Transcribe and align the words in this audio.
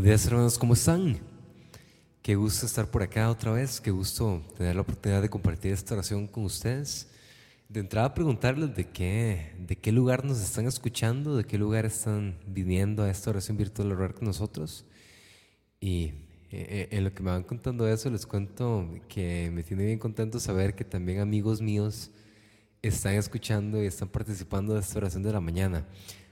Buenos 0.00 0.22
días 0.22 0.26
hermanos, 0.28 0.58
¿cómo 0.58 0.72
están? 0.72 1.18
Qué 2.22 2.34
gusto 2.34 2.64
estar 2.64 2.90
por 2.90 3.02
acá 3.02 3.28
otra 3.28 3.52
vez, 3.52 3.82
qué 3.82 3.90
gusto 3.90 4.42
tener 4.56 4.74
la 4.74 4.80
oportunidad 4.80 5.20
de 5.20 5.28
compartir 5.28 5.74
esta 5.74 5.92
oración 5.92 6.26
con 6.26 6.44
ustedes. 6.44 7.10
De 7.68 7.80
entrada 7.80 8.14
preguntarles 8.14 8.74
de 8.74 8.88
qué, 8.88 9.52
de 9.58 9.76
qué 9.76 9.92
lugar 9.92 10.24
nos 10.24 10.40
están 10.40 10.66
escuchando, 10.66 11.36
de 11.36 11.44
qué 11.44 11.58
lugar 11.58 11.84
están 11.84 12.38
viniendo 12.46 13.02
a 13.02 13.10
esta 13.10 13.28
oración 13.28 13.58
virtual 13.58 13.90
a 13.90 13.94
orar 13.94 14.14
con 14.14 14.24
nosotros. 14.24 14.86
Y 15.80 16.04
eh, 16.04 16.12
eh, 16.50 16.88
en 16.92 17.04
lo 17.04 17.12
que 17.12 17.22
me 17.22 17.32
van 17.32 17.42
contando 17.42 17.86
eso, 17.86 18.08
les 18.08 18.24
cuento 18.24 18.88
que 19.06 19.50
me 19.52 19.62
tiene 19.64 19.84
bien 19.84 19.98
contento 19.98 20.40
saber 20.40 20.74
que 20.74 20.84
también 20.86 21.20
amigos 21.20 21.60
míos 21.60 22.10
están 22.80 23.16
escuchando 23.16 23.82
y 23.82 23.86
están 23.86 24.08
participando 24.08 24.72
de 24.72 24.80
esta 24.80 24.96
oración 24.96 25.22
de 25.22 25.32
la 25.34 25.42
mañana. 25.42 25.86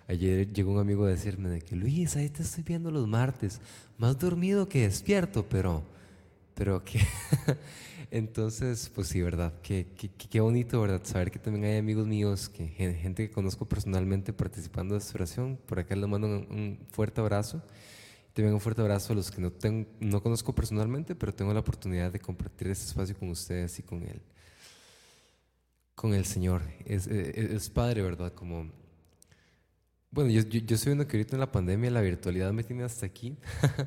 Ayer 0.09 0.51
llegó 0.51 0.73
un 0.73 0.79
amigo 0.79 1.05
a 1.05 1.11
decirme 1.11 1.51
de 1.51 1.61
que 1.61 1.77
Luis, 1.77 2.17
ahí 2.17 2.31
te 2.31 2.43
estoy 2.43 2.65
viendo 2.65 2.91
los 2.91 3.07
martes, 3.07 3.61
más 3.99 4.19
dormido 4.19 4.67
que 4.67 4.81
despierto, 4.83 5.47
pero, 5.49 5.83
pero 6.55 6.83
que... 6.83 7.01
Entonces, 8.11 8.91
pues 8.95 9.09
sí, 9.09 9.21
¿verdad? 9.21 9.53
Qué, 9.63 9.87
qué, 10.17 10.41
bonito, 10.41 10.81
¿verdad? 10.81 11.03
Saber 11.05 11.31
que 11.31 11.39
también 11.39 11.67
hay 11.67 11.77
amigos 11.77 12.07
míos, 12.07 12.49
que, 12.49 12.67
gente 12.67 13.29
que 13.29 13.35
conozco 13.35 13.67
personalmente 13.67 14.33
participando 14.33 14.95
de 14.95 15.01
esta 15.01 15.13
oración. 15.19 15.59
Por 15.67 15.79
acá 15.79 15.95
les 15.95 16.09
mando 16.09 16.27
un, 16.27 16.79
fuerte 16.91 17.21
abrazo. 17.21 17.63
También 18.33 18.55
un 18.55 18.61
fuerte 18.61 18.81
abrazo 18.81 19.13
a 19.13 19.17
los 19.17 19.31
que 19.31 19.43
no, 19.43 19.53
tengo, 19.53 19.87
no 20.01 20.23
conozco 20.23 20.55
personalmente, 20.55 21.15
pero 21.15 21.35
tengo 21.35 21.53
la 21.53 21.61
oportunidad 21.61 22.11
de 22.11 22.19
compartir 22.19 22.69
este 22.69 22.87
espacio 22.87 23.15
con 23.15 23.29
ustedes 23.29 23.79
y 23.79 23.83
con 23.83 24.03
él. 24.05 24.23
Con 25.95 26.15
el 26.15 26.25
Señor. 26.25 26.63
Es, 26.87 27.07
es, 27.09 27.37
es 27.37 27.69
padre, 27.69 28.01
¿verdad? 28.01 28.33
Como 28.33 28.71
bueno, 30.11 30.31
yo, 30.31 30.43
yo, 30.43 30.75
estoy 30.75 30.91
viendo 30.91 31.07
que 31.07 31.17
ahorita 31.17 31.37
en 31.37 31.41
la 31.41 31.53
pandemia 31.53 31.91
la 31.91 32.01
virtualidad 32.01 32.53
me 32.53 32.65
tiene 32.65 32.85
hasta 32.85 33.07
aquí, 33.07 33.37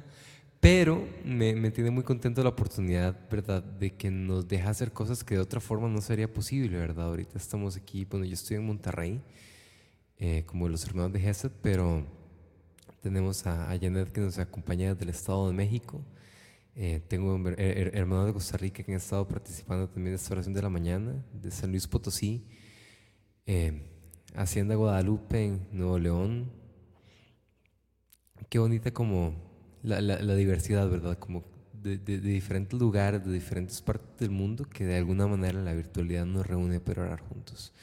pero 0.59 1.08
me, 1.25 1.55
me, 1.55 1.72
tiene 1.72 1.89
muy 1.89 2.03
contento 2.03 2.44
la 2.44 2.50
oportunidad, 2.50 3.17
¿verdad?, 3.30 3.64
de 3.64 3.95
que 3.95 4.11
nos 4.11 4.47
deja 4.47 4.69
hacer 4.69 4.92
cosas 4.92 5.23
que 5.23 5.36
de 5.36 5.42
otra 5.42 5.59
forma 5.59 5.88
no 5.88 6.02
sería 6.02 6.31
posible, 6.31 6.77
¿verdad? 6.77 7.08
Ahorita 7.08 7.38
estamos 7.38 7.75
aquí, 7.75 8.05
bueno, 8.05 8.25
yo 8.25 8.33
estoy 8.33 8.58
en 8.58 8.66
Monterrey, 8.66 9.22
eh, 10.19 10.44
como 10.45 10.69
los 10.69 10.86
hermanos 10.86 11.11
de 11.14 11.19
Gesed, 11.19 11.52
pero 11.61 12.05
tenemos 13.02 13.45
a, 13.47 13.75
Janet 13.80 14.11
que 14.11 14.22
nos 14.22 14.38
acompaña 14.38 14.94
del 14.94 15.09
Estado 15.09 15.47
de 15.47 15.53
México. 15.53 16.02
Eh, 16.75 17.02
tengo 17.08 17.36
hermanos 17.58 18.27
de 18.27 18.33
Costa 18.33 18.58
Rica 18.58 18.83
que 18.83 18.92
han 18.92 18.97
estado 18.97 19.27
participando 19.27 19.89
también 19.89 20.14
de 20.14 20.16
esta 20.16 20.33
oración 20.33 20.53
de 20.53 20.61
la 20.61 20.69
mañana, 20.69 21.25
de 21.33 21.52
San 21.52 21.72
Luis 21.72 21.88
Potosí. 21.88 22.45
Eh, 23.45 23.91
Hacienda 24.36 24.76
Guadalupe 24.76 25.46
en 25.46 25.68
Nuevo 25.72 26.00
León. 26.00 26.52
Qué 28.50 28.60
bonita 28.60 28.92
como 28.92 29.34
la, 29.84 30.36
diversidad, 30.36 30.90
¿verdad? 30.90 31.18
Como 31.18 31.44
de, 31.73 31.98
diferentes 31.98 32.80
lugares, 32.80 33.26
de 33.26 33.32
diferentes 33.34 33.82
partes 33.82 34.18
del 34.20 34.32
mundo, 34.32 34.66
que 34.66 34.86
de 34.86 34.98
alguna 34.98 35.28
manera 35.28 35.62
la 35.62 35.73
virtualidad 35.73 36.26
nos 36.26 36.46
reúne 36.46 36.80
para 36.80 37.04
orar 37.04 37.22
juntos. 37.22 37.73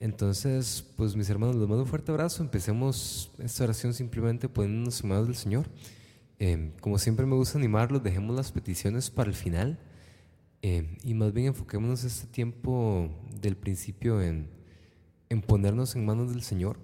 Entonces, 0.00 0.84
pues 0.96 1.16
mis 1.16 1.30
hermanos, 1.30 1.56
les 1.56 1.68
mando 1.68 1.84
un 1.84 1.88
fuerte 1.88 2.12
abrazo. 2.12 2.42
Empecemos 2.42 3.30
esta 3.38 3.64
oración 3.64 3.94
simplemente 3.94 4.48
poniéndonos 4.48 5.02
en 5.02 5.08
manos 5.08 5.26
del 5.26 5.36
Señor. 5.36 5.66
Em, 6.38 6.72
como 6.80 6.98
siempre 6.98 7.24
me 7.26 7.36
gusta 7.36 7.58
animarlos, 7.58 8.02
dejemos 8.02 8.34
las 8.36 8.50
peticiones 8.52 9.08
para 9.08 9.30
el 9.30 9.36
final 9.36 9.78
em, 10.62 10.98
y 11.04 11.14
más 11.14 11.32
bien 11.32 11.46
enfoquémonos 11.46 12.02
este 12.04 12.26
tiempo 12.26 13.08
del 13.40 13.56
principio 13.56 14.20
en 14.20 14.48
en 15.28 15.42
ponernos 15.42 15.96
en 15.96 16.04
manos 16.04 16.30
del 16.30 16.42
Señor 16.42 16.78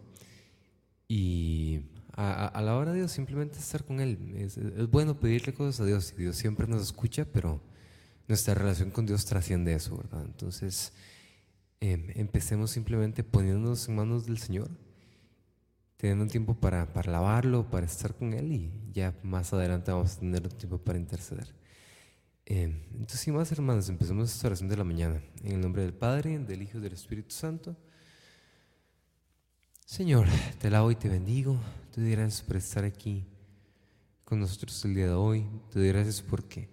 y 1.09 1.81
a, 2.15 2.61
la 2.63 2.77
hora 2.77 2.93
de 2.93 2.99
Dios 2.99 3.13
simplemente 3.13 3.59
estar 3.59 3.85
con 3.85 4.01
Él. 4.01 4.35
Es, 4.37 4.59
bueno 4.91 5.19
pedirle 5.19 5.55
cosas 5.55 5.81
a 5.81 5.85
Dios 5.85 6.13
y 6.17 6.23
Dios 6.23 6.37
siempre 6.37 6.67
nos 6.67 6.83
escucha, 6.83 7.25
pero 7.25 7.61
nuestra 8.29 8.55
relación 8.55 8.91
con 8.91 9.07
Dios 9.07 9.25
trasciende 9.25 9.75
eso, 9.75 9.97
¿verdad? 9.97 10.25
Entonces, 10.25 10.93
em, 11.81 12.07
empecemos 12.15 12.71
simplemente 12.71 13.25
poniéndonos 13.25 13.89
en 13.89 13.97
manos 13.97 14.27
del 14.27 14.39
Señor, 14.39 14.71
teniendo 15.97 16.25
un 16.25 16.31
tiempo 16.31 16.55
para, 16.55 16.93
para 16.93 17.09
alabarlo, 17.11 17.69
para 17.71 17.87
estar 17.87 18.15
con 18.15 18.33
Él 18.33 18.53
y 18.53 18.73
ya 18.93 19.15
más 19.23 19.53
adelante 19.53 19.91
vamos 19.91 20.17
a 20.17 20.21
tener 20.21 20.43
un 20.43 20.51
tiempo 20.51 20.79
para 20.79 20.99
interceder. 20.99 21.55
Em, 22.47 22.83
entonces, 22.93 23.21
sin 23.21 23.35
más 23.35 23.51
hermanos, 23.53 23.89
empecemos 23.89 24.33
esta 24.33 24.49
oración 24.49 24.69
de 24.69 24.77
la 24.77 24.85
mañana. 24.85 25.23
En 25.43 25.53
el 25.53 25.61
nombre 25.61 25.83
del 25.83 25.95
Padre, 25.95 26.39
del 26.39 26.63
Hijo 26.63 26.79
y 26.79 26.81
del 26.81 26.93
Espíritu 26.93 27.31
Santo. 27.31 27.77
Señor, 29.91 30.29
te 30.61 30.69
alabo 30.69 30.93
y 30.93 30.95
te 30.95 31.09
bendigo. 31.09 31.61
Te 31.93 32.01
doy 32.01 32.13
gracias 32.13 32.43
por 32.43 32.55
estar 32.55 32.85
aquí 32.85 33.27
con 34.25 34.39
nosotros 34.39 34.85
el 34.85 34.95
día 34.95 35.07
de 35.07 35.15
hoy. 35.15 35.49
Te 35.73 35.81
doy 35.81 35.89
gracias 35.89 36.23
porque 36.23 36.69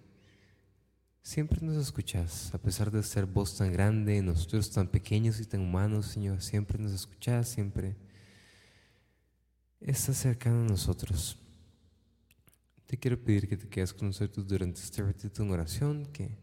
siempre 1.20 1.58
nos 1.60 1.76
escuchas, 1.76 2.54
a 2.54 2.58
pesar 2.58 2.92
de 2.92 3.02
ser 3.02 3.26
voz 3.26 3.56
tan 3.56 3.72
grande, 3.72 4.22
nosotros 4.22 4.70
tan 4.70 4.86
pequeños 4.86 5.40
y 5.40 5.46
tan 5.46 5.62
humanos, 5.62 6.06
Señor, 6.06 6.40
siempre 6.40 6.78
nos 6.78 6.92
escuchas, 6.92 7.48
siempre 7.48 7.96
estás 9.80 10.16
cercano 10.16 10.60
a 10.60 10.68
nosotros. 10.68 11.40
Te 12.86 12.98
quiero 12.98 13.20
pedir 13.20 13.48
que 13.48 13.56
te 13.56 13.68
quedes 13.68 13.92
con 13.92 14.06
nosotros 14.06 14.46
durante 14.46 14.80
este 14.80 15.02
ratito 15.02 15.42
en 15.42 15.50
oración, 15.50 16.06
que, 16.12 16.38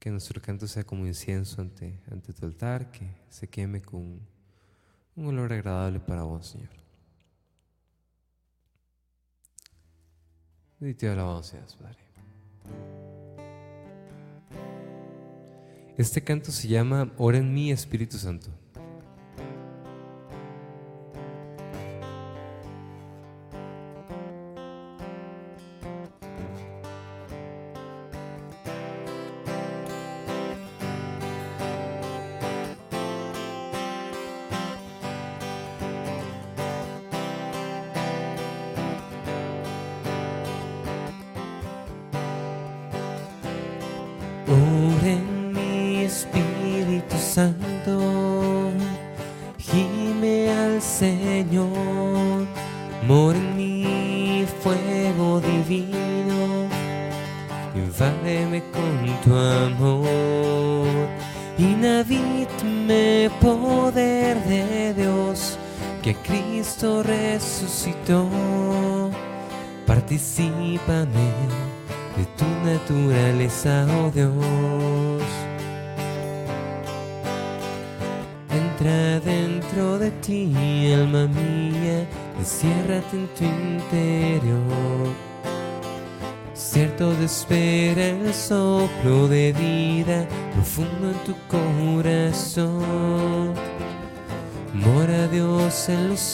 que 0.00 0.10
nuestro 0.10 0.42
canto 0.42 0.66
sea 0.66 0.82
como 0.82 1.06
incienso 1.06 1.62
ante, 1.62 2.00
ante 2.10 2.32
tu 2.32 2.44
altar, 2.44 2.90
que 2.90 3.08
se 3.28 3.48
queme 3.48 3.80
con 3.80 4.34
un 5.16 5.28
olor 5.28 5.52
agradable 5.52 5.98
para 5.98 6.22
vos, 6.22 6.46
Señor. 6.46 6.68
Y 10.80 10.92
te 10.94 11.08
alabado 11.08 11.42
seas, 11.42 11.74
Padre. 11.74 11.98
Este 15.96 16.22
canto 16.22 16.52
se 16.52 16.68
llama 16.68 17.10
Ora 17.16 17.38
en 17.38 17.54
mí, 17.54 17.70
Espíritu 17.70 18.18
Santo. 18.18 18.50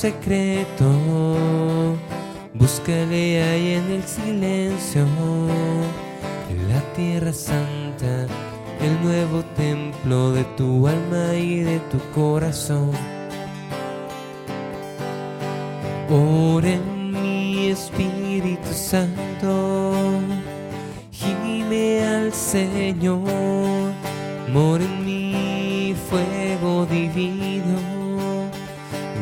Secreto, 0.02 1.96
búscale 2.54 3.42
ahí 3.42 3.74
en 3.74 3.90
el 3.92 4.02
silencio, 4.02 5.06
en 6.50 6.68
la 6.68 6.80
tierra 6.96 7.32
santa, 7.32 8.26
el 8.80 9.02
nuevo 9.04 9.44
templo 9.56 10.32
de 10.32 10.42
tu 10.56 10.88
alma 10.88 11.34
y 11.34 11.60
de 11.60 11.78
tu 11.90 11.98
corazón. 12.12 12.90
Ora 16.10 16.70
en 16.70 17.12
mi 17.12 17.68
Espíritu 17.68 18.72
Santo, 18.72 19.61
Señor, 22.52 23.22
mora 24.52 24.84
en 24.84 25.06
mi 25.06 25.94
fuego 26.10 26.84
divino 26.84 27.78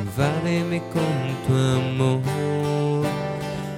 invádeme 0.03 0.82
con 0.93 1.15
tu 1.47 1.55
amor 1.55 3.06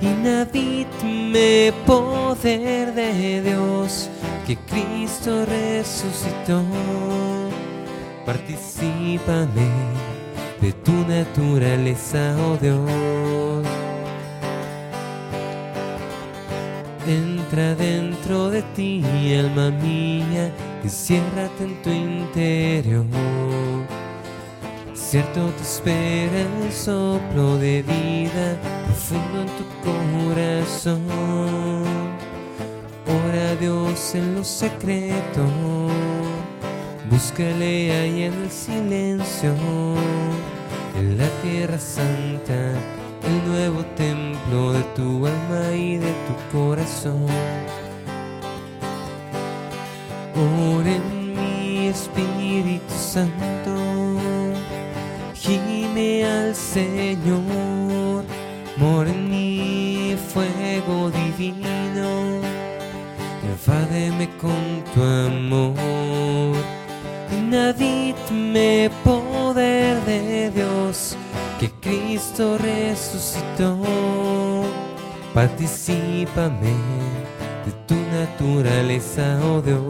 inhabitme 0.00 1.70
poder 1.84 2.94
de 2.94 3.42
Dios 3.42 4.08
que 4.46 4.56
Cristo 4.56 5.44
resucitó. 5.44 6.62
Particípame 8.24 9.68
de 10.62 10.72
tu 10.82 10.92
naturaleza, 11.06 12.34
oh 12.40 12.56
Dios. 12.56 13.81
Entra 17.06 17.74
dentro 17.74 18.48
de 18.48 18.62
ti, 18.76 19.02
alma 19.34 19.70
mía, 19.70 20.52
enciérrate 20.84 21.64
en 21.64 21.82
tu 21.82 21.90
interior. 21.90 23.06
Cierto 24.94 25.46
te 25.48 25.62
espera 25.62 26.40
el 26.64 26.72
soplo 26.72 27.58
de 27.58 27.82
vida 27.82 28.56
profundo 28.86 29.42
en 29.42 29.48
tu 29.58 29.64
corazón. 29.84 31.02
Ora 33.06 33.50
a 33.50 33.56
Dios 33.56 34.14
en 34.14 34.36
lo 34.36 34.44
secreto, 34.44 35.42
búscale 37.10 37.92
ahí 37.92 38.22
en 38.22 38.32
el 38.32 38.50
silencio, 38.50 39.52
en 40.96 41.18
la 41.18 41.28
tierra 41.42 41.78
santa, 41.78 42.72
el 43.32 43.48
nuevo 43.48 43.84
templo 43.96 44.72
de 44.72 44.82
tu 44.94 45.26
alma 45.26 45.74
y 45.74 45.96
de 45.96 46.12
tu 46.26 46.56
corazón. 46.56 47.26
Ora 50.34 50.90
en 50.90 51.34
mi 51.34 51.88
Espíritu 51.88 52.94
Santo, 52.94 53.74
gime 55.34 56.24
al 56.24 56.54
Señor, 56.54 58.24
mora 58.76 59.10
en 59.10 59.30
mí 59.30 60.16
fuego 60.32 61.10
divino, 61.10 62.40
enfádeme 63.50 64.28
con 64.40 64.84
tu 64.94 65.02
amor, 65.02 66.56
inhabitme 67.30 68.90
poder 69.04 70.00
de 70.04 70.50
Dios 70.50 71.11
Cristo 71.92 72.56
resucitó, 72.56 73.76
particípame 75.34 76.72
de 77.66 77.72
tu 77.86 77.96
naturaleza, 78.10 79.38
oh 79.44 79.60
Dios. 79.60 79.82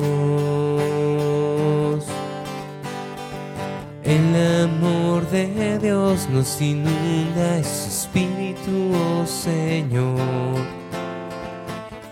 El 4.02 4.34
amor 4.64 5.30
de 5.30 5.78
Dios 5.78 6.28
nos 6.28 6.60
inunda, 6.60 7.58
es 7.58 7.68
su 7.68 7.88
espíritu, 7.88 8.90
oh 8.96 9.24
Señor. 9.24 10.58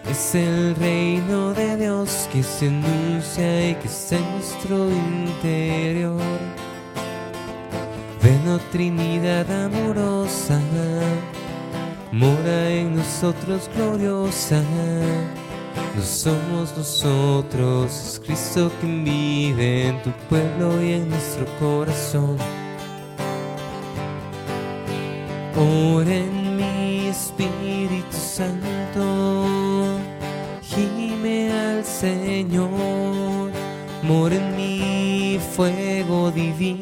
Es 0.09 0.37
el 0.37 0.77
reino 0.77 1.53
de 1.53 1.77
Dios 1.77 2.29
que 2.33 2.45
se 2.45 2.69
anuncia 2.69 3.71
y 3.71 3.75
que 3.75 3.89
está 3.89 4.19
en 4.19 4.31
nuestro 4.37 4.89
interior. 4.89 6.60
Trinidad 8.73 9.51
amorosa, 9.51 10.61
mora 12.13 12.71
en 12.71 12.97
nosotros 12.97 13.69
gloriosa. 13.75 14.63
No 15.97 16.03
somos 16.03 16.77
nosotros, 16.77 17.93
es 17.93 18.21
Cristo 18.25 18.71
quien 18.81 19.05
vive 19.05 19.89
en 19.89 20.03
tu 20.03 20.11
pueblo 20.29 20.83
y 20.83 20.93
en 20.93 21.09
nuestro 21.11 21.45
corazón. 21.59 22.37
Ora 25.57 26.15
en 26.15 26.57
mi 26.57 27.09
Espíritu 27.09 28.17
Santo, 28.17 29.99
gime 30.63 31.53
al 31.53 31.85
Señor, 31.85 33.51
mora 34.03 34.37
en 34.37 34.57
mi 34.57 35.41
fuego 35.55 36.31
divino, 36.31 36.80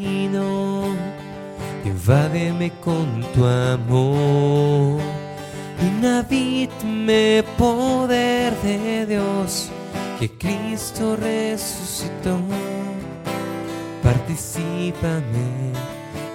invádeme 2.09 2.73
con 2.83 3.23
tu 3.35 3.45
amor. 3.45 4.99
Inhabitme 5.79 7.45
poder 7.59 8.55
de 8.63 9.05
Dios 9.05 9.69
que 10.19 10.31
Cristo 10.31 11.17
resucitó. 11.17 12.39
Particípame 14.03 15.73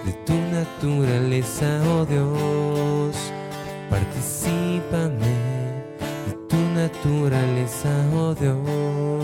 de 0.05 0.13
tu 0.27 0.35
naturaleza, 0.51 1.81
oh 1.89 2.05
Dios. 2.05 3.15
Particípame 3.89 5.35
de 6.27 6.33
tu 6.47 6.57
naturaleza, 6.75 7.89
oh 8.15 8.35
Dios. 8.35 9.22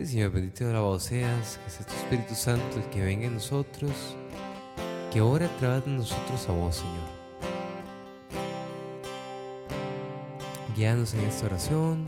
Sí, 0.00 0.06
Señor, 0.06 0.30
bendito 0.30 0.64
y 0.64 0.68
alabado 0.68 0.98
seas, 0.98 1.60
que 1.62 1.70
sea 1.70 1.84
tu 1.84 1.92
Espíritu 1.92 2.34
Santo 2.34 2.78
el 2.78 2.84
que 2.84 3.02
venga 3.02 3.26
en 3.26 3.34
nosotros, 3.34 4.16
que 5.12 5.20
ore 5.20 5.44
a 5.44 5.56
través 5.58 5.84
de 5.84 5.90
nosotros 5.90 6.48
a 6.48 6.52
vos, 6.52 6.76
Señor. 6.76 6.94
Guíanos 10.74 11.12
en 11.12 11.20
esta 11.20 11.44
oración. 11.44 12.06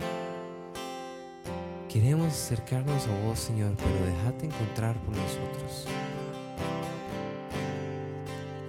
Queremos 1.90 2.28
acercarnos 2.28 3.06
a 3.08 3.26
vos, 3.26 3.38
Señor, 3.38 3.76
pero 3.76 4.06
déjate 4.06 4.46
encontrar 4.46 4.96
por 5.02 5.14
nosotros. 5.14 5.86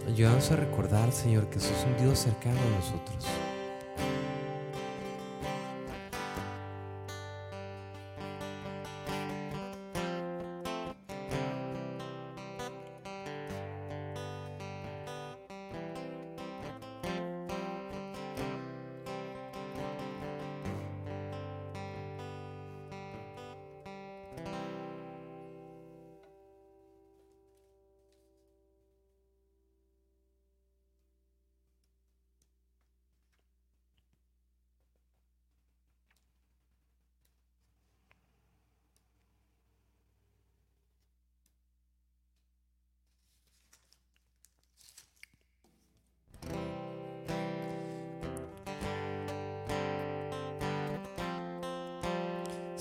Ayúdanos 0.05 0.51
a 0.51 0.57
recordar, 0.57 1.13
Señor, 1.13 1.49
que 1.49 1.61
sos 1.61 1.85
un 1.85 2.03
Dios 2.03 2.19
cercano 2.19 2.59
a 2.59 2.75
nosotros. 2.77 3.32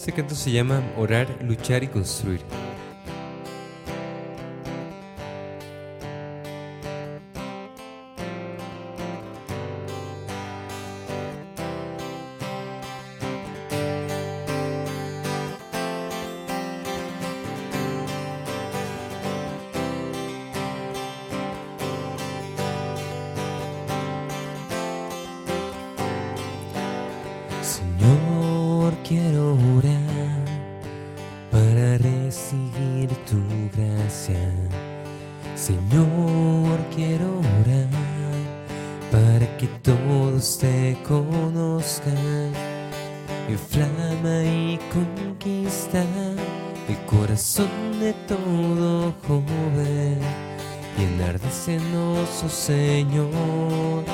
Este 0.03 0.11
canto 0.11 0.35
se 0.35 0.51
llama 0.51 0.83
Orar, 0.97 1.29
Luchar 1.45 1.85
y 1.85 1.87
Construir. 1.87 2.41
El 46.89 46.97
corazón 47.07 48.01
de 48.01 48.13
todo 48.27 49.15
joven. 49.27 50.19
Y 50.99 51.03
enardecenos, 51.05 52.43
oh 52.45 52.49
Señor, 52.49 54.05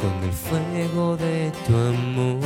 con 0.00 0.14
el 0.22 0.32
fuego 0.32 1.16
de 1.16 1.52
tu 1.66 1.74
amor. 1.74 2.38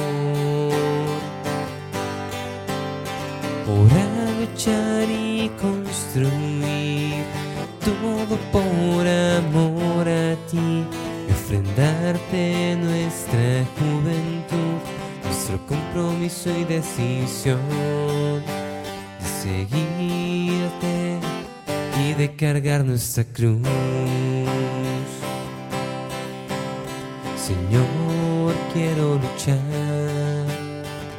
Orar, 3.69 4.33
luchar 4.41 5.09
y 5.11 5.51
construir 5.61 7.25
todo 7.85 8.37
por 8.53 9.07
amor 9.07 10.09
a 10.09 10.37
ti, 10.49 10.85
ofrendarte 11.31 12.77
nuestra 12.77 13.65
juventud, 13.79 14.79
nuestro 15.25 15.59
compromiso 15.67 16.51
y 16.51 16.65
decisión 16.65 17.61
de 18.47 18.66
seguirte 19.47 21.21
y 22.03 22.15
de 22.15 22.35
cargar 22.35 22.85
nuestra 22.85 23.23
cruz. 23.25 23.63
Señor, 27.47 28.55
quiero 28.73 29.15
luchar 29.15 30.47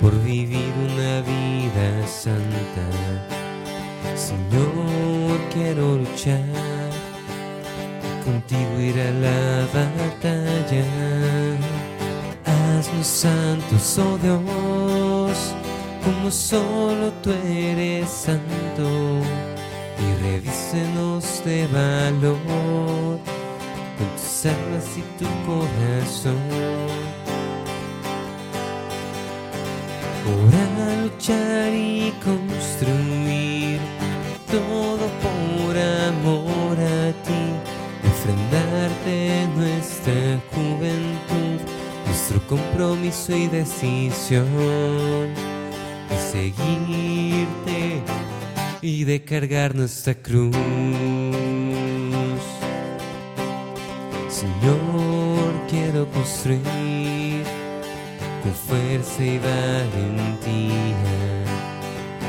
por 0.01 0.13
vivir 0.23 0.73
una 0.89 1.21
vida 1.21 2.05
santa. 2.05 2.85
Señor, 4.15 5.39
quiero 5.53 5.95
luchar 5.95 6.91
contigo 8.25 8.71
ir 8.89 8.99
a 8.99 9.11
la 9.25 9.67
batalla. 9.77 10.85
Haznos 12.45 13.07
santos, 13.07 13.97
oh 13.99 14.17
Dios, 14.17 15.55
como 16.07 16.31
solo 16.31 17.11
tú 17.21 17.31
eres 17.31 18.09
santo, 18.09 18.87
y 19.99 20.23
revísenos 20.23 21.43
de 21.43 21.67
valor 21.67 23.19
con 23.97 24.07
tus 24.15 24.45
armas 24.45 24.85
y 24.95 25.01
tu 25.19 25.25
corazón. 25.45 26.37
Para 30.23 31.01
luchar 31.01 31.73
y 31.73 32.13
construir 32.23 33.79
todo 34.49 35.05
por 35.23 35.77
amor 35.77 36.77
a 36.79 37.11
ti, 37.25 37.43
ofrendarte 38.11 39.47
nuestra 39.57 40.39
juventud, 40.53 41.59
nuestro 42.05 42.47
compromiso 42.47 43.35
y 43.35 43.47
decisión 43.47 44.45
de 44.55 45.56
seguirte 46.37 48.03
y 48.81 49.03
de 49.05 49.23
cargar 49.23 49.75
nuestra 49.75 50.13
cruz. 50.13 50.55
Señor, 54.29 55.49
quiero 55.67 56.07
construir 56.11 57.43
con 58.43 58.53
fuerza 58.67 59.23
y 59.23 59.39
valentía. 59.39 60.73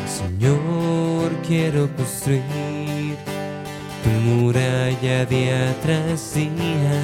Señor, 0.06 1.30
quiero 1.46 1.94
construir 1.94 3.16
tu 4.02 4.10
muralla 4.26 5.26
día 5.26 5.76
tras 5.82 6.34
día. 6.34 6.98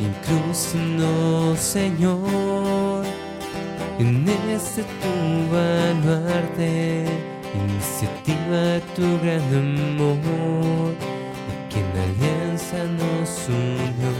Incluso, 0.00 1.56
Señor, 1.56 2.97
en 3.98 4.28
este 4.28 4.82
tu 4.82 5.52
baluarte, 5.52 7.04
iniciativa 7.54 8.80
tu 8.94 9.18
gran 9.20 9.52
amor 9.96 10.94
que 11.68 11.80
en 11.80 11.90
alianza 12.06 12.84
nos 12.84 13.48
unió. 13.48 14.12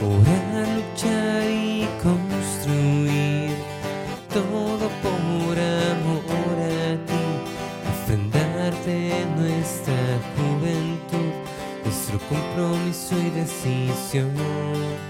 Para 0.00 0.62
luchar 0.74 1.50
y 1.50 1.88
construir 2.02 3.50
todo 4.32 4.88
por 5.02 5.58
amor 5.58 6.56
a 6.58 6.96
ti, 7.08 7.24
ofrendarte 7.92 9.26
nuestra 9.36 10.00
juventud, 10.36 11.32
nuestro 11.84 12.18
compromiso 12.28 13.16
y 13.18 13.30
decisión 13.30 14.34
de 14.36 15.09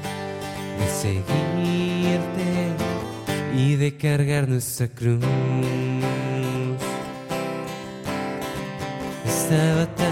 seguirte 1.01 2.75
y 3.57 3.77
de 3.77 3.97
cargar 3.97 4.49
nuestra 4.49 4.87
cruz. 4.89 5.25
Esta 9.27 9.77
batalla 9.77 10.10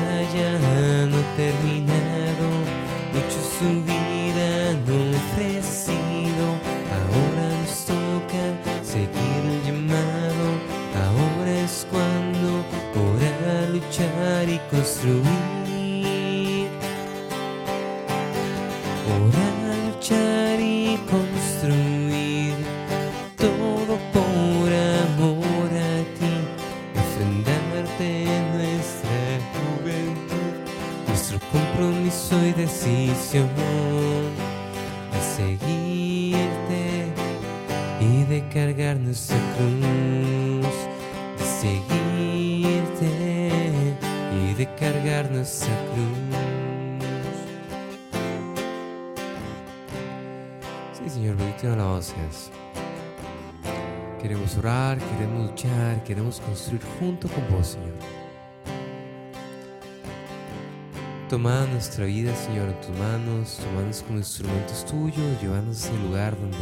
queremos 56.08 56.40
construir 56.40 56.80
junto 56.98 57.28
con 57.28 57.46
vos, 57.50 57.66
Señor. 57.66 57.92
Toma 61.28 61.66
nuestra 61.66 62.06
vida, 62.06 62.34
Señor, 62.34 62.70
en 62.70 62.80
tus 62.80 62.98
manos, 62.98 63.58
tomanos 63.58 64.02
como 64.06 64.18
instrumentos 64.18 64.86
tuyos, 64.86 65.42
llevarnos 65.42 65.84
a 65.84 65.88
ese 65.90 65.98
lugar 65.98 66.34
donde, 66.40 66.56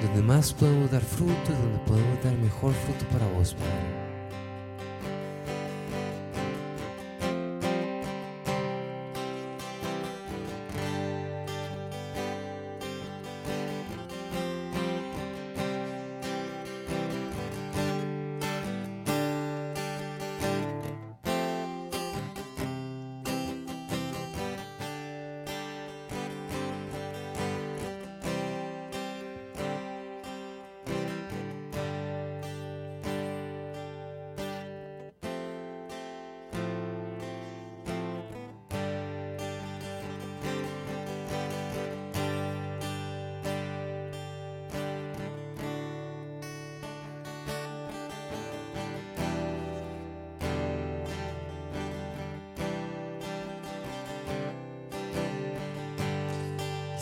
donde 0.00 0.22
más 0.22 0.52
podemos 0.52 0.92
dar 0.92 1.02
fruto, 1.02 1.52
donde 1.60 1.78
podemos 1.80 2.22
dar 2.22 2.34
mejor 2.34 2.72
fruto 2.72 3.04
para 3.06 3.26
vos, 3.32 3.54
Padre. 3.54 4.01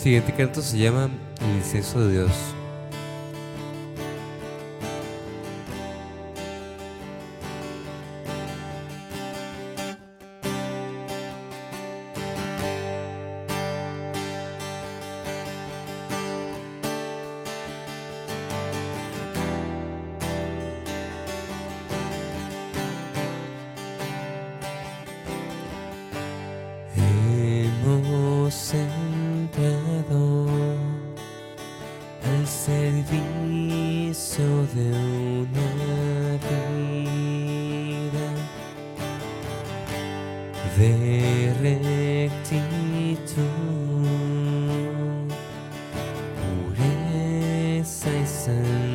Siguiente 0.01 0.33
canto 0.33 0.63
se 0.63 0.79
llama 0.79 1.11
El 1.43 1.57
incenso 1.59 2.01
de 2.01 2.13
Dios. 2.13 2.33
森 48.41 48.90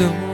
são 0.00 0.29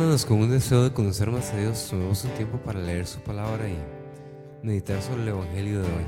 con 0.00 0.40
un 0.40 0.50
deseo 0.50 0.84
de 0.84 0.94
conocer 0.94 1.30
más 1.30 1.52
a 1.52 1.58
Dios, 1.58 1.88
tomemos 1.90 2.24
un 2.24 2.30
tiempo 2.30 2.56
para 2.56 2.80
leer 2.80 3.06
su 3.06 3.20
palabra 3.20 3.68
y 3.68 3.76
meditar 4.62 5.02
sobre 5.02 5.24
el 5.24 5.28
Evangelio 5.28 5.82
de 5.82 5.88
hoy. 5.88 6.04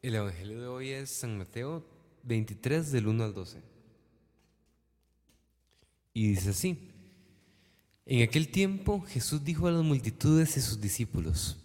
El 0.00 0.14
Evangelio 0.14 0.58
de 0.62 0.66
hoy 0.68 0.90
es 0.92 1.10
San 1.10 1.36
Mateo 1.36 1.84
23 2.22 2.90
del 2.90 3.06
1 3.06 3.22
al 3.22 3.34
12. 3.34 3.60
Y 6.14 6.28
dice 6.28 6.50
así, 6.50 6.90
en 8.06 8.22
aquel 8.22 8.48
tiempo 8.48 9.02
Jesús 9.02 9.44
dijo 9.44 9.66
a 9.66 9.72
las 9.72 9.84
multitudes 9.84 10.56
y 10.56 10.62
sus 10.62 10.80
discípulos, 10.80 11.58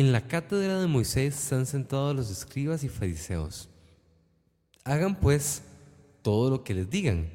en 0.00 0.12
la 0.12 0.26
cátedra 0.28 0.78
de 0.78 0.86
Moisés 0.86 1.42
están 1.42 1.64
sentados 1.64 2.14
los 2.14 2.30
escribas 2.30 2.84
y 2.84 2.88
fariseos. 2.90 3.70
Hagan 4.84 5.18
pues 5.18 5.62
todo 6.20 6.50
lo 6.50 6.64
que 6.64 6.74
les 6.74 6.90
digan, 6.90 7.30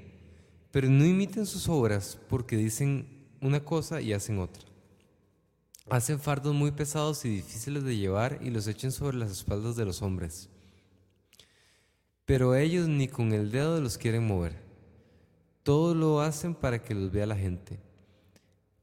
pero 0.70 0.88
no 0.88 1.04
imiten 1.04 1.48
sus 1.48 1.68
obras 1.68 2.20
porque 2.30 2.56
dicen 2.56 3.08
una 3.42 3.66
cosa 3.66 4.00
y 4.00 4.14
hacen 4.14 4.38
otra. 4.38 4.64
Hacen 5.90 6.20
fardos 6.20 6.54
muy 6.54 6.70
pesados 6.70 7.26
y 7.26 7.30
difíciles 7.30 7.84
de 7.84 7.98
llevar 7.98 8.38
y 8.44 8.52
los 8.52 8.68
echen 8.68 8.92
sobre 8.92 9.18
las 9.18 9.32
espaldas 9.32 9.76
de 9.76 9.86
los 9.86 10.04
hombres. 10.04 10.48
Pero 12.26 12.54
ellos 12.54 12.88
ni 12.88 13.08
con 13.08 13.34
el 13.34 13.52
dedo 13.52 13.82
los 13.82 13.98
quieren 13.98 14.28
mover. 14.28 14.56
Todo 15.64 15.96
lo 15.96 16.22
hacen 16.22 16.54
para 16.54 16.84
que 16.84 16.94
los 16.94 17.12
vea 17.12 17.26
la 17.26 17.36
gente. 17.36 17.80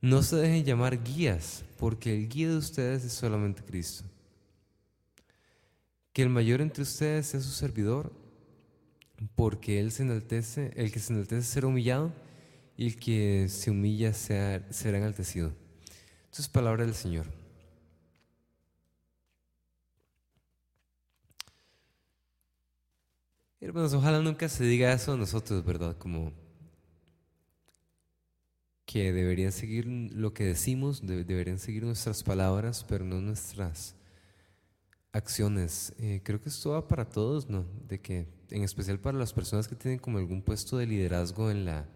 No 0.00 0.22
se 0.22 0.36
dejen 0.36 0.64
llamar 0.64 1.02
guías, 1.02 1.64
porque 1.78 2.14
el 2.14 2.28
guía 2.28 2.48
de 2.48 2.56
ustedes 2.56 3.04
es 3.04 3.12
solamente 3.12 3.62
Cristo. 3.62 4.04
Que 6.12 6.22
el 6.22 6.30
mayor 6.30 6.60
entre 6.60 6.82
ustedes 6.82 7.26
sea 7.26 7.40
su 7.40 7.50
servidor, 7.50 8.12
porque 9.34 9.88
se 9.90 10.02
enaltece, 10.02 10.72
el 10.76 10.90
que 10.90 11.00
se 11.00 11.12
enaltece 11.12 11.42
será 11.42 11.66
humillado, 11.66 12.12
y 12.76 12.86
el 12.86 12.96
que 12.96 13.46
se 13.50 13.70
humilla 13.70 14.14
será 14.14 14.64
enaltecido. 14.96 15.52
Esto 16.30 16.42
es 16.42 16.48
palabra 16.48 16.86
del 16.86 16.94
Señor. 16.94 17.26
Hermanos, 23.60 23.92
ojalá 23.92 24.20
nunca 24.20 24.48
se 24.48 24.64
diga 24.64 24.90
eso 24.94 25.12
a 25.12 25.16
nosotros, 25.18 25.62
¿verdad? 25.62 25.94
Como 25.98 26.32
que 28.90 29.12
deberían 29.12 29.52
seguir 29.52 29.86
lo 29.86 30.34
que 30.34 30.42
decimos, 30.42 31.06
deberían 31.06 31.60
seguir 31.60 31.84
nuestras 31.84 32.24
palabras, 32.24 32.84
pero 32.88 33.04
no 33.04 33.20
nuestras 33.20 33.94
acciones. 35.12 35.94
Eh, 36.00 36.22
creo 36.24 36.40
que 36.40 36.48
esto 36.48 36.70
va 36.70 36.88
para 36.88 37.08
todos, 37.08 37.48
¿no? 37.48 37.64
De 37.86 38.00
que, 38.00 38.26
en 38.50 38.64
especial 38.64 38.98
para 38.98 39.16
las 39.16 39.32
personas 39.32 39.68
que 39.68 39.76
tienen 39.76 40.00
como 40.00 40.18
algún 40.18 40.42
puesto 40.42 40.76
de 40.76 40.88
liderazgo 40.88 41.52
en 41.52 41.66
la, 41.66 41.86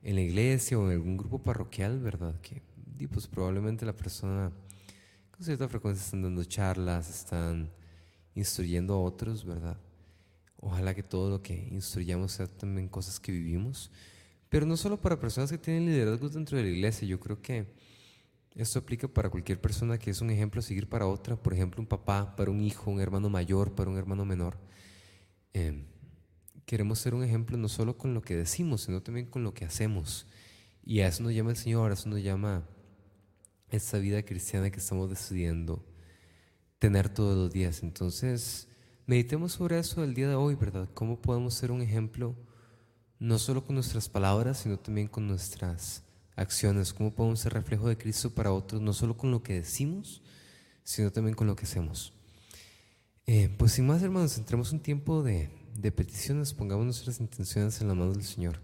en 0.00 0.14
la 0.14 0.20
iglesia 0.20 0.78
o 0.78 0.86
en 0.86 0.92
algún 0.92 1.16
grupo 1.16 1.42
parroquial, 1.42 1.98
¿verdad? 1.98 2.40
Que 2.40 2.62
pues 3.08 3.26
probablemente 3.26 3.84
la 3.84 3.96
persona 3.96 4.52
con 5.32 5.44
cierta 5.44 5.68
frecuencia 5.68 6.04
están 6.04 6.22
dando 6.22 6.44
charlas, 6.44 7.10
están 7.10 7.68
instruyendo 8.36 8.94
a 8.94 9.02
otros, 9.02 9.44
¿verdad? 9.44 9.76
Ojalá 10.60 10.94
que 10.94 11.02
todo 11.02 11.30
lo 11.30 11.42
que 11.42 11.66
instruyamos 11.72 12.30
sea 12.30 12.46
también 12.46 12.86
cosas 12.86 13.18
que 13.18 13.32
vivimos, 13.32 13.90
pero 14.48 14.66
no 14.66 14.76
solo 14.76 15.00
para 15.00 15.20
personas 15.20 15.50
que 15.50 15.58
tienen 15.58 15.86
liderazgos 15.86 16.34
dentro 16.34 16.56
de 16.56 16.64
la 16.64 16.70
iglesia, 16.70 17.06
yo 17.06 17.20
creo 17.20 17.40
que 17.42 17.66
esto 18.54 18.78
aplica 18.78 19.06
para 19.06 19.30
cualquier 19.30 19.60
persona 19.60 19.98
que 19.98 20.10
es 20.10 20.20
un 20.20 20.30
ejemplo 20.30 20.58
a 20.58 20.62
seguir 20.62 20.88
para 20.88 21.06
otra, 21.06 21.36
por 21.36 21.54
ejemplo, 21.54 21.80
un 21.80 21.86
papá, 21.86 22.34
para 22.34 22.50
un 22.50 22.60
hijo, 22.60 22.90
un 22.90 23.00
hermano 23.00 23.30
mayor, 23.30 23.74
para 23.74 23.90
un 23.90 23.96
hermano 23.96 24.24
menor. 24.24 24.58
Em, 25.52 25.84
queremos 26.64 26.98
ser 26.98 27.14
un 27.14 27.22
ejemplo 27.22 27.56
no 27.56 27.68
solo 27.68 27.96
con 27.96 28.14
lo 28.14 28.22
que 28.22 28.34
decimos, 28.34 28.82
sino 28.82 29.02
también 29.02 29.26
con 29.26 29.44
lo 29.44 29.54
que 29.54 29.64
hacemos. 29.64 30.26
Y 30.82 31.00
a 31.00 31.08
eso 31.08 31.22
nos 31.22 31.34
llama 31.34 31.50
el 31.50 31.56
Señor, 31.56 31.90
a 31.90 31.94
eso 31.94 32.08
nos 32.08 32.22
llama 32.22 32.66
esta 33.70 33.98
vida 33.98 34.22
cristiana 34.24 34.70
que 34.70 34.80
estamos 34.80 35.10
decidiendo 35.10 35.84
tener 36.78 37.08
todos 37.08 37.36
los 37.36 37.52
días. 37.52 37.82
Entonces, 37.82 38.68
meditemos 39.06 39.52
sobre 39.52 39.78
eso 39.78 40.02
el 40.02 40.14
día 40.14 40.28
de 40.28 40.34
hoy, 40.34 40.54
¿verdad? 40.54 40.88
¿Cómo 40.94 41.20
podemos 41.20 41.54
ser 41.54 41.70
un 41.70 41.82
ejemplo 41.82 42.34
no 43.18 43.38
solo 43.38 43.64
con 43.64 43.74
nuestras 43.74 44.08
palabras, 44.08 44.58
sino 44.58 44.78
también 44.78 45.08
con 45.08 45.26
nuestras 45.26 46.02
acciones? 46.36 46.92
¿Cómo 46.92 47.12
podemos 47.12 47.40
ser 47.40 47.52
reflejo 47.52 47.88
de 47.88 47.98
Cristo 47.98 48.30
para 48.34 48.52
otros, 48.52 48.80
no 48.80 48.92
solo 48.92 49.16
con 49.16 49.30
lo 49.30 49.42
que 49.42 49.54
decimos, 49.54 50.22
sino 50.84 51.10
también 51.10 51.34
con 51.34 51.46
lo 51.46 51.56
que 51.56 51.64
hacemos? 51.64 52.12
Eh, 53.26 53.54
pues 53.58 53.72
sin 53.72 53.86
más, 53.86 54.02
hermanos, 54.02 54.38
entremos 54.38 54.72
un 54.72 54.80
tiempo 54.80 55.22
de, 55.22 55.50
de 55.74 55.92
peticiones, 55.92 56.54
pongamos 56.54 56.84
nuestras 56.84 57.20
intenciones 57.20 57.80
en 57.80 57.88
la 57.88 57.94
mano 57.94 58.12
del 58.12 58.24
Señor. 58.24 58.60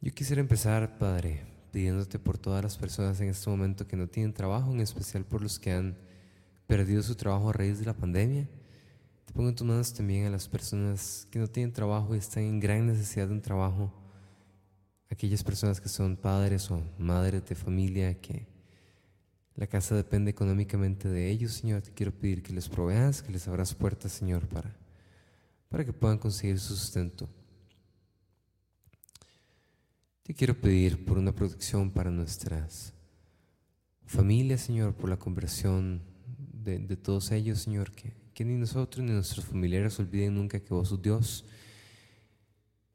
Yo 0.00 0.12
quisiera 0.12 0.40
empezar, 0.40 0.98
Padre, 0.98 1.44
pidiéndote 1.72 2.18
por 2.18 2.38
todas 2.38 2.62
las 2.62 2.76
personas 2.76 3.20
en 3.20 3.28
este 3.28 3.50
momento 3.50 3.86
que 3.86 3.96
no 3.96 4.06
tienen 4.06 4.32
trabajo, 4.32 4.72
en 4.72 4.80
especial 4.80 5.24
por 5.24 5.42
los 5.42 5.58
que 5.58 5.72
han 5.72 5.98
perdido 6.66 7.02
su 7.02 7.14
trabajo 7.14 7.50
a 7.50 7.52
raíz 7.52 7.78
de 7.78 7.86
la 7.86 7.94
pandemia. 7.94 8.48
Te 9.28 9.34
pongo 9.34 9.50
en 9.50 9.54
tus 9.54 9.66
manos 9.66 9.92
también 9.92 10.24
a 10.24 10.30
las 10.30 10.48
personas 10.48 11.28
que 11.30 11.38
no 11.38 11.46
tienen 11.46 11.70
trabajo 11.70 12.14
y 12.14 12.18
están 12.18 12.44
en 12.44 12.60
gran 12.60 12.86
necesidad 12.86 13.26
de 13.26 13.34
un 13.34 13.42
trabajo. 13.42 13.92
Aquellas 15.10 15.44
personas 15.44 15.82
que 15.82 15.90
son 15.90 16.16
padres 16.16 16.70
o 16.70 16.82
madres 16.96 17.44
de 17.44 17.54
familia, 17.54 18.18
que 18.18 18.46
la 19.54 19.66
casa 19.66 19.94
depende 19.94 20.30
económicamente 20.30 21.10
de 21.10 21.30
ellos, 21.30 21.52
Señor. 21.52 21.82
Te 21.82 21.92
quiero 21.92 22.10
pedir 22.10 22.42
que 22.42 22.54
les 22.54 22.70
proveas, 22.70 23.20
que 23.22 23.30
les 23.30 23.46
abras 23.46 23.74
puertas, 23.74 24.12
Señor, 24.12 24.48
para, 24.48 24.74
para 25.68 25.84
que 25.84 25.92
puedan 25.92 26.16
conseguir 26.16 26.58
su 26.58 26.74
sustento. 26.74 27.28
Te 30.22 30.32
quiero 30.32 30.58
pedir 30.58 31.04
por 31.04 31.18
una 31.18 31.34
protección 31.34 31.90
para 31.90 32.10
nuestras 32.10 32.94
familias, 34.06 34.62
Señor, 34.62 34.94
por 34.94 35.10
la 35.10 35.18
conversión 35.18 36.00
de, 36.64 36.96
todos 36.96 37.30
ellos, 37.30 37.60
Señor, 37.60 37.92
que, 37.92 38.14
que 38.38 38.44
ni 38.44 38.54
nosotros 38.54 39.04
ni 39.04 39.10
nuestros 39.10 39.44
familiares 39.44 39.98
olviden 39.98 40.36
nunca 40.36 40.60
que 40.60 40.72
vos 40.72 40.90
sos 40.90 41.02
Dios. 41.02 41.44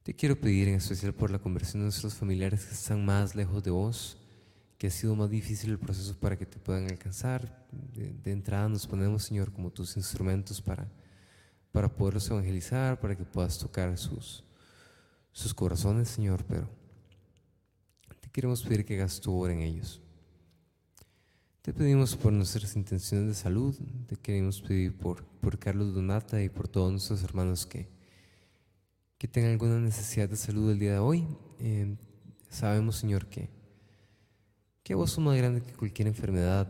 Te 0.01 0.15
quiero 0.15 0.39
pedir 0.39 0.69
en 0.69 0.75
especial 0.75 1.13
por 1.13 1.31
la 1.31 1.37
conversión 1.37 1.81
de 1.81 1.87
nuestros 1.87 2.13
familiares 2.13 2.63
que 2.63 2.73
están 2.73 3.03
más 3.03 3.35
lejos 3.35 3.61
de 3.61 3.69
vos, 3.69 4.15
que 4.77 4.87
ha 4.87 4.89
sido 4.89 5.17
más 5.17 5.29
difícil 5.29 5.71
el 5.71 5.79
proceso 5.79 6.17
para 6.17 6.37
que 6.37 6.45
te 6.45 6.59
puedan 6.59 6.85
alcanzar. 6.85 7.67
De, 7.93 8.31
entrada 8.31 8.69
nos 8.69 8.87
ponemos, 8.87 9.23
Señor, 9.23 9.51
como 9.51 9.69
tus 9.69 9.97
instrumentos 9.97 10.61
para, 10.61 10.89
para 11.73 11.93
poderlos 11.93 12.29
evangelizar, 12.29 13.01
para 13.01 13.13
que 13.13 13.25
puedas 13.25 13.59
tocar 13.59 13.97
sus, 13.97 14.45
sus 15.33 15.53
corazones, 15.53 16.07
Señor, 16.07 16.45
pero 16.45 16.69
queremos 18.31 18.63
pedir 18.63 18.85
que 18.85 18.95
hagas 18.95 19.19
tu 19.19 19.37
obra 19.37 19.51
en 19.51 19.59
ellos. 19.59 20.02
Te 21.63 21.71
pedimos 21.71 22.17
por 22.17 22.33
nuestras 22.33 22.75
intenciones 22.75 23.25
de 23.25 23.33
salud, 23.33 23.73
te 24.05 24.17
queremos 24.17 24.61
pedir 24.61 24.97
por, 24.97 25.23
por 25.23 25.57
Carlos 25.57 25.95
Donata 25.95 26.43
y 26.43 26.49
por 26.49 26.67
todos 26.67 26.91
nuestros 26.91 27.23
hermanos 27.23 27.65
que, 27.65 27.87
que 29.17 29.29
tengan 29.29 29.53
alguna 29.53 29.79
necesidad 29.79 30.27
de 30.27 30.35
salud 30.35 30.71
el 30.71 30.79
día 30.79 30.91
de 30.91 30.99
hoy. 30.99 31.25
Eh, 31.59 31.95
sabemos, 32.49 32.97
Señor, 32.97 33.27
que, 33.27 33.49
que 34.83 34.93
vos 34.93 35.11
sos 35.11 35.23
más 35.23 35.37
grande 35.37 35.61
que 35.61 35.71
cualquier 35.71 36.09
enfermedad. 36.09 36.67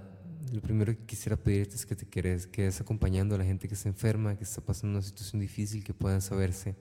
Lo 0.52 0.62
primero 0.62 0.96
que 0.96 1.06
quisiera 1.08 1.38
pedirte 1.38 1.74
es 1.74 1.88
que 1.88 1.96
te 1.96 2.06
quedes, 2.06 2.46
que 2.46 2.68
acompañando 2.68 3.34
a 3.34 3.40
la 3.40 3.46
gente 3.46 3.68
que 3.68 3.76
se 3.76 3.90
enferma, 3.90 4.38
que 4.38 4.44
está 4.44 4.62
pasando 4.62 5.00
una 5.00 5.02
situación 5.02 5.42
difícil, 5.42 5.84
que 5.84 5.96
puedan 5.96 6.22
saberse 6.22 6.76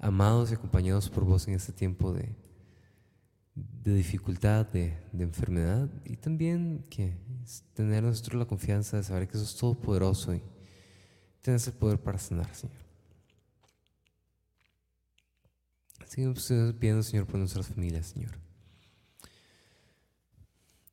amados 0.00 0.50
y 0.50 0.54
acompañados 0.54 1.08
por 1.08 1.22
vos 1.22 1.46
en 1.46 1.54
este 1.54 1.72
tiempo 1.72 2.12
de, 2.12 2.34
de 3.84 3.94
dificultad, 3.94 4.66
de, 4.66 4.96
enfermedad 5.18 5.88
y 6.04 6.16
también 6.16 6.84
que 6.90 7.16
tener 7.74 8.02
nosotros 8.02 8.38
la 8.38 8.46
confianza 8.46 8.96
de 8.96 9.02
saber 9.02 9.28
que 9.28 9.38
sos 9.38 9.56
todopoderoso 9.56 10.34
y 10.34 10.42
tienes 11.40 11.66
el 11.66 11.72
poder 11.74 11.98
para 11.98 12.18
sanar, 12.18 12.54
Señor. 12.54 12.76
Seguimos 16.06 16.52
pidiendo, 16.78 17.02
Señor, 17.02 17.26
por 17.26 17.38
nuestras 17.38 17.66
familias, 17.66 18.06
Señor. 18.06 18.32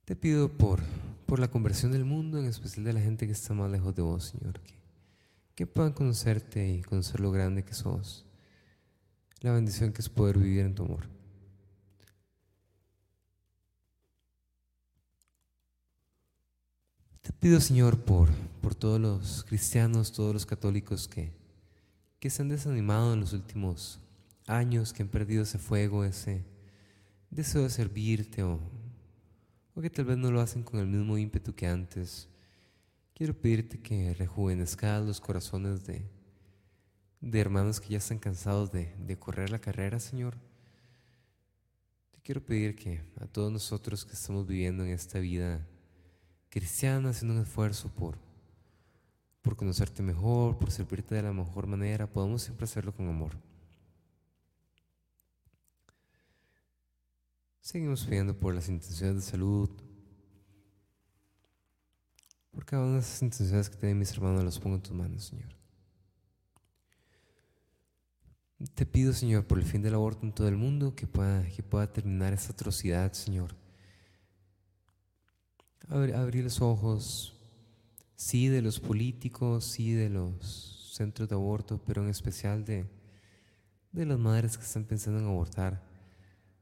Te 0.04 0.16
pido 0.16 0.56
por, 0.58 0.82
por 1.26 1.40
la 1.40 1.50
conversión 1.50 1.92
del 1.92 2.06
mundo, 2.06 2.38
en 2.38 2.46
especial 2.46 2.84
de 2.86 2.94
la 2.94 3.02
gente 3.02 3.26
que 3.26 3.32
está 3.34 3.54
más 3.54 3.72
lejos 3.72 3.96
de 3.96 4.02
vos, 4.02 4.26
Señor, 4.26 4.60
que, 4.60 4.76
que 5.56 5.68
puedan 5.68 5.94
conocerte 5.94 6.70
y 6.70 6.82
conocer 6.82 7.22
lo 7.22 7.32
grande 7.32 7.64
que 7.64 7.74
sos, 7.74 8.26
la 9.42 9.52
bendición 9.52 9.94
que 9.94 10.02
es 10.02 10.10
poder 10.10 10.38
vivir 10.38 10.66
en 10.66 10.76
tu 10.76 10.84
amor. 10.84 11.15
Te 17.26 17.34
pido, 17.34 17.60
Señor, 17.60 18.02
por, 18.02 18.30
por 18.62 18.76
todos 18.76 19.02
los 19.02 19.44
cristianos, 19.46 20.12
todos 20.12 20.32
los 20.32 20.46
católicos 20.46 21.08
que, 21.08 21.32
que 22.20 22.30
se 22.30 22.44
han 22.44 22.50
desanimado 22.50 23.16
en 23.16 23.22
los 23.22 23.34
últimos 23.34 24.00
años, 24.46 24.94
que 24.94 25.02
han 25.02 25.10
perdido 25.10 25.42
ese 25.42 25.58
fuego, 25.58 26.04
ese 26.04 26.46
deseo 27.32 27.64
de 27.64 27.72
servirte 27.72 28.44
o, 28.44 28.60
o 29.74 29.82
que 29.82 29.90
tal 29.90 30.06
vez 30.06 30.20
no 30.20 30.30
lo 30.30 30.40
hacen 30.40 30.62
con 30.62 30.80
el 30.80 30.86
mismo 30.86 31.18
ímpetu 31.18 31.56
que 31.56 31.66
antes. 31.66 32.30
Quiero 33.16 33.34
pedirte 33.34 33.80
que 33.80 34.14
rejuvenezcas 34.14 35.04
los 35.04 35.20
corazones 35.20 35.84
de, 35.84 36.08
de 37.22 37.40
hermanos 37.40 37.82
que 37.82 37.90
ya 37.90 37.98
están 37.98 38.20
cansados 38.20 38.72
de, 38.72 38.94
de 39.00 39.18
correr 39.18 39.50
la 39.50 39.58
carrera, 39.58 40.00
Señor. 40.00 40.38
Te 42.12 42.22
quiero 42.22 42.46
pedir 42.46 42.76
que 42.76 43.02
a 43.20 43.26
todos 43.26 43.52
nosotros 43.52 44.06
que 44.06 44.14
estamos 44.14 44.46
viviendo 44.46 44.84
en 44.84 44.92
esta 44.92 45.18
vida 45.18 45.68
cristiana, 46.56 47.10
haciendo 47.10 47.36
un 47.36 47.42
esfuerzo 47.42 47.90
por, 47.90 48.18
por 49.42 49.58
conocerte 49.58 50.02
mejor, 50.02 50.58
por 50.58 50.72
servirte 50.72 51.14
de 51.14 51.24
la 51.24 51.34
mejor 51.34 51.68
manera, 51.68 52.08
podamos 52.08 52.44
siempre 52.44 52.64
hacerlo 52.64 52.96
con 52.96 53.10
amor. 53.10 53.34
Seguimos 57.60 58.06
pidiendo 58.06 58.34
por 58.40 58.56
las 58.56 58.70
intenciones 58.70 59.18
de 59.18 59.22
salud, 59.22 59.70
por 62.52 62.64
cada 62.64 62.84
una 62.86 62.94
de 62.94 63.00
esas 63.02 63.22
intenciones 63.22 63.70
que 63.70 63.76
tienen 63.76 64.00
mis 64.00 64.14
hermanos, 64.14 64.46
las 64.46 64.58
pongo 64.58 64.78
en 64.78 64.82
tus 64.82 64.94
manos, 64.94 65.26
Señor. 65.26 65.54
Te 68.76 68.86
pido, 68.86 69.12
Señor, 69.12 69.46
por 69.46 69.58
el 69.58 69.66
fin 69.66 69.82
del 69.82 69.96
aborto 69.96 70.26
en 70.26 70.32
todo 70.32 70.48
el 70.48 70.56
mundo, 70.56 70.96
que 70.96 71.06
pueda, 71.06 71.46
que 71.50 71.64
pueda 71.64 71.92
terminar 71.92 72.32
esta 72.32 72.54
atrocidad, 72.54 73.12
Señor. 73.12 73.65
Abrir 75.90 76.44
los 76.44 76.62
ojos, 76.62 77.36
sí, 78.16 78.48
de 78.48 78.62
los 78.62 78.80
políticos, 78.80 79.66
sí, 79.66 79.94
de 79.94 80.10
los 80.10 80.92
centros 80.94 81.28
de 81.30 81.36
aborto, 81.36 81.82
pero 81.86 82.04
en 82.04 82.10
especial 82.10 82.66
de, 82.66 82.86
de 83.92 84.06
las 84.06 84.18
madres 84.18 84.58
que 84.58 84.64
están 84.64 84.86
pensando 84.86 85.20
en 85.20 85.26
abortar. 85.26 85.84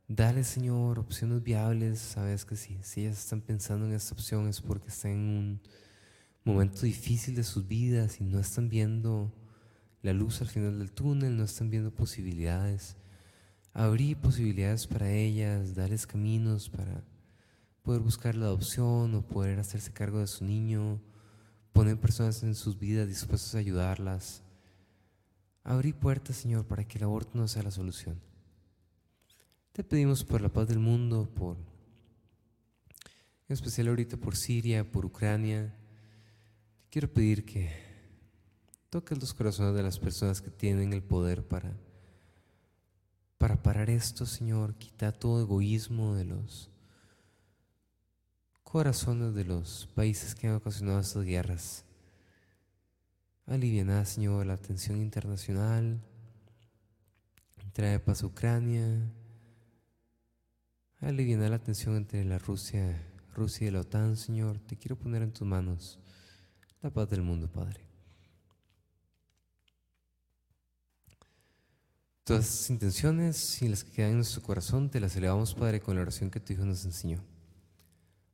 Dale, 0.08 0.44
Señor, 0.44 1.00
opciones 1.00 1.42
viables. 1.44 2.00
Sabes 2.00 2.46
que 2.46 2.56
si, 2.56 2.78
si 2.84 3.02
ellas 3.02 3.20
están 3.20 3.42
pensando 3.42 3.86
en 3.86 3.94
esta 3.94 4.14
opción 4.14 4.48
es 4.48 4.60
porque 4.62 4.90
están 4.90 5.12
en 5.12 5.18
un 5.20 5.62
momento 6.44 6.82
difícil 6.82 7.36
de 7.36 7.44
sus 7.44 7.68
vidas 7.68 8.20
y 8.20 8.24
no 8.26 8.40
están 8.40 8.70
viendo 8.70 9.34
la 10.02 10.12
luz 10.14 10.42
al 10.42 10.50
final 10.50 10.78
del 10.78 10.92
túnel, 10.92 11.38
no 11.38 11.46
están 11.46 11.70
viendo 11.70 11.90
posibilidades. 11.90 12.98
Abrir 13.74 14.18
posibilidades 14.18 14.86
para 14.86 15.10
ellas, 15.10 15.74
darles 15.74 16.06
caminos 16.06 16.70
para 16.70 17.04
poder 17.84 18.02
buscar 18.02 18.36
la 18.36 18.46
adopción 18.46 19.14
o 19.14 19.28
poder 19.28 19.60
hacerse 19.60 19.92
cargo 19.92 20.20
de 20.20 20.28
su 20.28 20.46
niño, 20.46 21.02
poner 21.74 22.00
personas 22.00 22.42
en 22.44 22.56
sus 22.56 22.80
vidas 22.80 23.08
dispuestas 23.08 23.56
a 23.56 23.60
ayudarlas. 23.60 24.42
Abrir 25.66 25.96
puertas, 25.96 26.38
Señor, 26.38 26.66
para 26.66 26.86
que 26.86 26.98
el 26.98 27.04
aborto 27.04 27.38
no 27.38 27.48
sea 27.48 27.64
la 27.64 27.72
solución. 27.72 28.20
Te 29.74 29.84
pedimos 29.84 30.24
por 30.24 30.42
la 30.42 30.50
paz 30.50 30.68
del 30.68 30.80
mundo, 30.80 31.30
por, 31.36 31.58
en 31.58 33.54
especial 33.54 33.90
ahorita 33.90 34.18
por 34.18 34.36
Siria, 34.36 34.90
por 34.90 35.06
Ucrania. 35.06 35.76
Te 36.78 36.88
quiero 36.90 37.12
pedir 37.12 37.44
que 37.44 37.70
toques 38.90 39.20
los 39.20 39.34
corazones 39.34 39.76
de 39.76 39.84
las 39.84 40.00
personas 40.00 40.42
que 40.42 40.52
tienen 40.52 40.94
el 40.94 41.04
poder 41.04 41.46
para, 41.46 41.76
para 43.38 43.62
parar 43.62 43.90
esto, 43.90 44.26
Señor. 44.26 44.76
Quita 44.76 45.12
todo 45.12 45.42
egoísmo 45.42 46.16
de 46.16 46.26
los 46.26 46.73
corazones 48.74 49.36
de 49.36 49.46
los 49.46 49.88
países 49.94 50.34
que 50.34 50.48
han 50.48 50.56
ocasionado 50.56 51.00
estas 51.00 51.24
guerras. 51.24 51.86
Aliviana, 53.46 54.04
Señor, 54.04 54.48
la 54.48 54.58
tensión 54.58 55.00
internacional. 55.00 56.02
Trae 57.72 58.00
paz 58.00 58.24
a 58.24 58.26
Ucrania 58.26 58.84
aliviar 61.02 61.52
la 61.52 61.60
tensión 61.60 61.98
entre 61.98 62.26
la 62.26 62.40
Rusia, 62.40 63.00
Rusia 63.36 63.68
y 63.68 63.70
la 63.70 63.82
OTAN, 63.82 64.18
Señor. 64.18 64.58
Te 64.58 64.76
quiero 64.76 64.98
poner 64.98 65.22
en 65.22 65.34
tus 65.34 65.48
manos 65.48 66.00
la 66.82 66.90
paz 66.90 67.08
del 67.12 67.22
mundo, 67.22 67.48
Padre. 67.52 67.80
Todas 72.24 72.48
esas 72.48 72.72
intenciones 72.72 73.62
y 73.62 73.68
las 73.68 73.84
que 73.84 73.92
quedan 73.92 74.12
en 74.12 74.16
nuestro 74.16 74.42
corazón 74.42 74.90
te 74.90 75.00
las 75.00 75.16
elevamos, 75.16 75.54
Padre, 75.54 75.80
con 75.80 75.96
la 75.96 76.02
oración 76.02 76.32
que 76.32 76.40
tu 76.40 76.54
Hijo 76.54 76.66
nos 76.66 76.84
enseñó. 76.86 77.33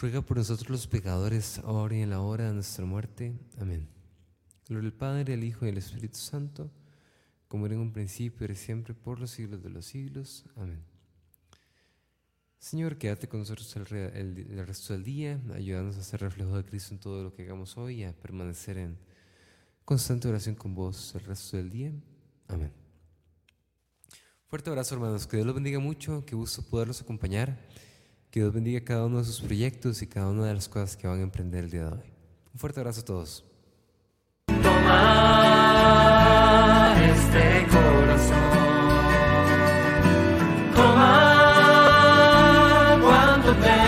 ruega 0.00 0.22
por 0.22 0.36
nosotros 0.36 0.70
los 0.70 0.86
pecadores, 0.86 1.58
ahora 1.58 1.96
y 1.96 2.02
en 2.02 2.10
la 2.10 2.20
hora 2.20 2.48
de 2.48 2.54
nuestra 2.54 2.84
muerte. 2.84 3.34
Amén. 3.58 3.88
Gloria 4.68 4.88
al 4.88 4.94
Padre, 4.94 5.34
al 5.34 5.44
Hijo 5.44 5.66
y 5.66 5.70
al 5.70 5.78
Espíritu 5.78 6.18
Santo 6.18 6.70
como 7.52 7.66
era 7.66 7.74
en 7.74 7.82
un 7.82 7.92
principio, 7.92 8.50
y 8.50 8.54
siempre, 8.54 8.94
por 8.94 9.20
los 9.20 9.32
siglos 9.32 9.62
de 9.62 9.68
los 9.68 9.84
siglos. 9.84 10.46
Amén. 10.56 10.82
Señor, 12.58 12.96
quédate 12.96 13.28
con 13.28 13.40
nosotros 13.40 13.76
el, 13.76 14.66
resto 14.66 14.94
del 14.94 15.04
día, 15.04 15.38
ayúdanos 15.52 15.98
a 15.98 16.02
ser 16.02 16.22
reflejo 16.22 16.56
de 16.56 16.64
Cristo 16.64 16.94
en 16.94 17.00
todo 17.00 17.22
lo 17.22 17.34
que 17.34 17.42
hagamos 17.42 17.76
hoy 17.76 17.96
y 17.96 18.04
a 18.04 18.14
permanecer 18.14 18.78
en 18.78 18.96
constante 19.84 20.28
oración 20.28 20.54
con 20.54 20.74
vos 20.74 21.14
el 21.14 21.24
resto 21.24 21.58
del 21.58 21.68
día. 21.68 21.92
Amén. 22.48 22.72
Fuerte 24.46 24.70
abrazo, 24.70 24.94
hermanos. 24.94 25.26
Que 25.26 25.36
Dios 25.36 25.44
los 25.44 25.54
bendiga 25.54 25.78
mucho. 25.78 26.24
Qué 26.24 26.34
gusto 26.34 26.62
poderlos 26.62 27.02
acompañar. 27.02 27.68
Que 28.32 28.40
Dios 28.40 28.52
bendiga 28.54 28.80
cada 28.82 29.04
uno 29.04 29.18
de 29.18 29.24
sus 29.24 29.42
proyectos 29.42 30.00
y 30.00 30.06
cada 30.06 30.30
una 30.30 30.46
de 30.46 30.54
las 30.54 30.66
cosas 30.66 30.96
que 30.96 31.06
van 31.06 31.20
a 31.20 31.22
emprender 31.22 31.64
el 31.64 31.70
día 31.70 31.84
de 31.84 31.88
hoy. 31.88 32.10
Un 32.54 32.58
fuerte 32.58 32.80
abrazo 32.80 33.02
a 33.02 33.04
todos. 33.04 33.44
Toma 34.46 34.94
este 37.10 37.66
corazón. 37.70 38.38
Toma 40.74 41.28
cuanto 43.02 43.54
te 43.56 43.81